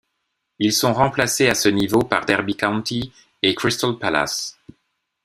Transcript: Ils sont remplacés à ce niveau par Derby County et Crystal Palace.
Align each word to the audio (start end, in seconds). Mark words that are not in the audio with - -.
Ils 0.57 0.73
sont 0.73 0.95
remplacés 0.95 1.47
à 1.47 1.53
ce 1.53 1.69
niveau 1.69 1.99
par 1.99 2.25
Derby 2.25 2.57
County 2.57 3.13
et 3.43 3.53
Crystal 3.53 3.99
Palace. 3.99 4.57